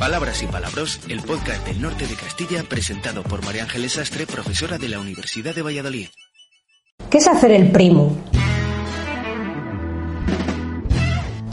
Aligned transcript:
Palabras 0.00 0.42
y 0.42 0.46
Palabros, 0.46 0.98
el 1.10 1.20
podcast 1.20 1.66
del 1.66 1.82
norte 1.82 2.06
de 2.06 2.14
Castilla, 2.14 2.64
presentado 2.66 3.22
por 3.22 3.44
María 3.44 3.64
Ángeles 3.64 3.92
Sastre, 3.92 4.26
profesora 4.26 4.78
de 4.78 4.88
la 4.88 4.98
Universidad 4.98 5.54
de 5.54 5.60
Valladolid. 5.60 6.06
¿Qué 7.10 7.18
es 7.18 7.28
hacer 7.28 7.50
el 7.50 7.70
primo? 7.70 8.16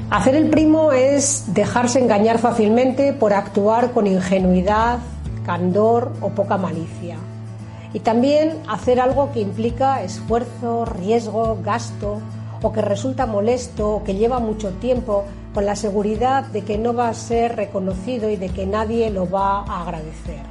Hacer 0.09 0.35
el 0.35 0.49
primo 0.49 0.93
es 0.93 1.53
dejarse 1.53 1.99
engañar 1.99 2.39
fácilmente 2.39 3.11
por 3.11 3.33
actuar 3.33 3.91
con 3.91 4.07
ingenuidad, 4.07 4.99
candor 5.45 6.13
o 6.21 6.29
poca 6.29 6.57
malicia. 6.57 7.17
Y 7.91 7.99
también 7.99 8.53
hacer 8.69 9.01
algo 9.01 9.33
que 9.33 9.41
implica 9.41 10.03
esfuerzo, 10.03 10.85
riesgo, 10.85 11.59
gasto, 11.61 12.21
o 12.61 12.71
que 12.71 12.81
resulta 12.81 13.25
molesto 13.25 13.89
o 13.89 14.03
que 14.03 14.15
lleva 14.15 14.39
mucho 14.39 14.71
tiempo 14.71 15.25
con 15.53 15.65
la 15.65 15.75
seguridad 15.75 16.45
de 16.45 16.61
que 16.61 16.77
no 16.77 16.93
va 16.93 17.09
a 17.09 17.13
ser 17.13 17.55
reconocido 17.55 18.29
y 18.29 18.35
de 18.35 18.49
que 18.49 18.65
nadie 18.65 19.09
lo 19.09 19.29
va 19.29 19.61
a 19.61 19.83
agradecer. 19.83 20.41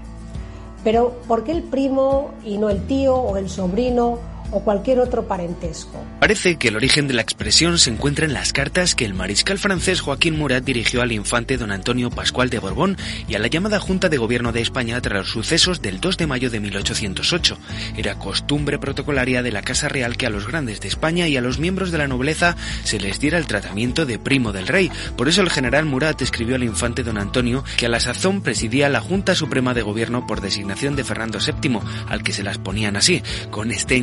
Pero 0.83 1.15
¿por 1.27 1.45
qué 1.45 1.53
el 1.53 1.63
primo 1.63 2.31
y 2.45 2.59
no 2.59 2.71
el 2.71 2.87
tío 2.87 3.17
o 3.17 3.37
el 3.37 3.49
sobrino 3.49 4.19
o 4.57 4.61
cualquier 4.61 5.01
otro 5.01 5.29
parentesco. 5.29 6.03
Parece 6.19 6.57
que 6.57 6.69
el 6.69 6.77
origen 6.77 7.09
de 7.09 7.15
la 7.15 7.21
expresión 7.21 7.79
se 7.79 7.91
encuentra 7.91 8.25
en 8.25 8.33
las 8.33 8.55
cartas 8.55 8.95
que 8.95 9.05
el 9.05 9.13
mariscal 9.13 9.59
francés 9.59 10.01
Joaquín 10.01 10.39
Murat 10.39 10.65
dirigió 10.65 11.03
al 11.03 11.13
infante 11.13 11.59
don 11.59 11.71
Antonio 11.71 12.09
Pascual 12.09 12.49
de 12.49 12.59
Borbón 12.59 12.97
y 13.29 13.35
a 13.35 13.39
la 13.39 13.49
llamada 13.49 13.79
Junta 13.79 14.09
de 14.09 14.17
Gobierno 14.17 14.53
de 14.53 14.63
España 14.63 14.99
tras 15.03 15.19
los 15.19 15.29
sucesos 15.31 15.83
del 15.83 16.01
2 16.01 16.17
de 16.17 16.27
mayo 16.27 16.49
de 16.49 16.61
1808. 16.61 17.59
Era 17.99 18.19
costumbre 18.19 18.79
protocolaria 18.79 19.43
de 19.43 19.53
la 19.53 19.61
Casa 19.61 19.91
Real 19.91 20.17
que 20.17 20.25
a 20.25 20.31
los 20.31 20.47
grandes 20.47 20.81
de 20.81 20.89
España 20.89 21.29
y 21.29 21.37
a 21.37 21.43
los 21.43 21.59
miembros 21.59 21.91
de 21.91 21.99
la 21.99 22.09
nobleza 22.09 22.57
se 22.85 22.99
les 22.99 23.21
diera 23.21 23.37
el 23.37 23.47
tratamiento 23.47 24.07
de 24.07 24.19
primo 24.19 24.53
del 24.53 24.69
rey. 24.69 24.91
Por 25.19 25.29
eso 25.29 25.43
el 25.43 25.51
general 25.51 25.85
Murat 25.85 26.23
escribió 26.23 26.57
al 26.57 26.65
infante 26.65 27.03
don 27.03 27.19
Antonio 27.19 27.63
que 27.77 27.87
a 27.87 27.91
la 27.91 28.01
sazón 28.01 28.41
presidía 28.41 28.89
la 28.89 29.01
Junta 29.01 29.35
Suprema 29.35 29.75
de 29.75 29.83
Gobierno 29.83 30.27
por 30.27 30.41
designación 30.41 30.97
de 30.97 31.05
Fernando 31.05 31.41
VII, 31.41 31.81
al 32.09 32.23
que 32.23 32.33
se 32.33 32.43
las 32.43 32.57
ponían 32.57 32.97
así, 32.97 33.23
con 33.51 33.71
este 33.71 33.97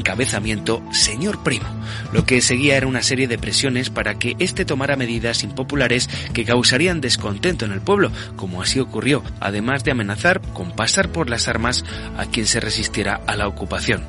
señor 0.92 1.44
primo. 1.44 1.66
Lo 2.12 2.26
que 2.26 2.42
seguía 2.42 2.78
era 2.78 2.88
una 2.88 3.02
serie 3.02 3.28
de 3.28 3.38
presiones 3.38 3.90
para 3.90 4.16
que 4.16 4.36
éste 4.40 4.66
tomara 4.66 4.96
medidas 4.96 5.44
impopulares 5.44 6.10
que 6.34 6.46
causarían 6.46 7.02
descontento 7.02 7.66
en 7.66 7.72
el 7.72 7.82
pueblo, 7.82 8.12
como 8.36 8.62
así 8.62 8.80
ocurrió, 8.80 9.24
además 9.40 9.84
de 9.84 9.92
amenazar 9.92 10.42
con 10.54 10.72
pasar 10.72 11.10
por 11.10 11.30
las 11.30 11.48
armas 11.48 11.84
a 12.18 12.26
quien 12.26 12.46
se 12.46 12.60
resistiera 12.60 13.22
a 13.26 13.36
la 13.36 13.48
ocupación. 13.48 14.04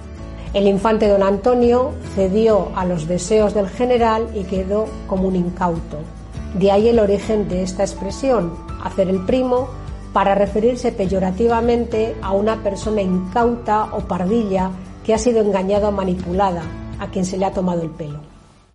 El 0.53 0.69
infante 0.69 1.09
don 1.09 1.23
Antonio 1.23 1.95
cedió 2.15 2.71
a 2.77 2.85
los 2.85 3.09
deseos 3.09 3.55
del 3.55 3.69
general 3.69 4.29
y 4.35 4.45
quedó 4.45 4.89
como 5.07 5.29
un 5.29 5.37
incauto. 5.37 5.99
De 6.55 6.71
ahí 6.71 6.89
el 6.89 7.01
origen 7.01 7.49
de 7.49 7.63
esta 7.65 7.83
expresión, 7.83 8.55
hacer 8.83 9.09
el 9.09 9.21
primo, 9.21 9.69
para 10.13 10.37
referirse 10.37 10.93
peyorativamente 10.93 12.15
a 12.23 12.33
una 12.33 12.63
persona 12.63 13.03
incauta 13.03 13.87
o 13.87 14.01
pardilla 14.03 14.71
que 15.05 15.15
ha 15.15 15.19
sido 15.19 15.41
engañada 15.41 15.89
o 15.89 15.93
manipulada, 15.93 16.63
a 16.99 17.11
quien 17.11 17.27
se 17.27 17.37
le 17.37 17.45
ha 17.45 17.53
tomado 17.53 17.83
el 17.83 17.91
pelo. 17.91 18.34